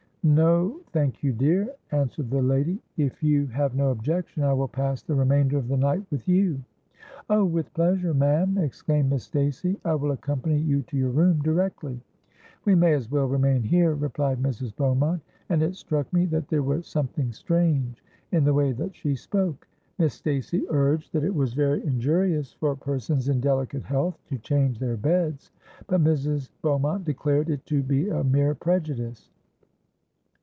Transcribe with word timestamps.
—'No, 0.23 0.79
thank 0.91 1.23
you, 1.23 1.33
dear,' 1.33 1.73
answered 1.91 2.29
the 2.29 2.43
lady; 2.43 2.79
'if 2.95 3.23
you 3.23 3.47
have 3.47 3.73
no 3.73 3.89
objection, 3.89 4.43
I 4.43 4.53
will 4.53 4.67
pass 4.67 5.01
the 5.01 5.15
remainder 5.15 5.57
of 5.57 5.67
the 5.67 5.77
night 5.77 6.05
with 6.11 6.27
you.'—'Oh! 6.27 7.43
with 7.43 7.73
pleasure, 7.73 8.13
ma'am,' 8.13 8.59
exclaimed 8.59 9.09
Miss 9.09 9.23
Stacey. 9.23 9.79
'I 9.83 9.95
will 9.95 10.11
accompany 10.11 10.59
you 10.59 10.83
to 10.83 10.95
your 10.95 11.09
room 11.09 11.39
directly.'—'We 11.39 12.75
may 12.75 12.93
as 12.93 13.09
well 13.09 13.25
remain 13.25 13.63
here,' 13.63 13.95
replied 13.95 14.43
Mrs. 14.43 14.75
Beaumont; 14.75 15.23
and 15.49 15.63
it 15.63 15.75
struck 15.75 16.13
me 16.13 16.27
that 16.27 16.49
there 16.49 16.61
was 16.61 16.85
something 16.85 17.31
strange 17.31 18.03
in 18.31 18.43
the 18.43 18.53
way 18.53 18.73
that 18.73 18.95
she 18.95 19.15
spoke. 19.15 19.67
Miss 19.97 20.13
Stacey 20.13 20.65
urged 20.69 21.13
that 21.13 21.23
it 21.23 21.33
was 21.33 21.55
very 21.55 21.83
injurious 21.83 22.53
for 22.53 22.75
persons 22.75 23.27
in 23.27 23.39
delicate 23.41 23.81
health 23.85 24.19
to 24.27 24.37
change 24.37 24.77
their 24.77 24.97
beds; 24.97 25.49
but 25.87 26.03
Mrs. 26.03 26.51
Beaumont 26.61 27.05
declared 27.05 27.49
it 27.49 27.65
to 27.65 27.81
be 27.81 28.09
a 28.09 28.23
mere 28.23 28.53
prejudice. 28.53 29.31